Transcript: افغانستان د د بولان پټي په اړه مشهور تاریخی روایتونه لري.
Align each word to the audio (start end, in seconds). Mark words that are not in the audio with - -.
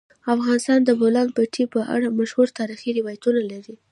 افغانستان 0.35 0.79
د 0.83 0.85
د 0.87 0.89
بولان 0.99 1.27
پټي 1.35 1.65
په 1.73 1.79
اړه 1.95 2.15
مشهور 2.19 2.47
تاریخی 2.59 2.89
روایتونه 2.99 3.41
لري. 3.51 3.75